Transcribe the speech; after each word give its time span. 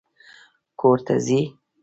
کور 0.79 0.97
ته 1.05 1.13
ځې؟ 1.25 1.39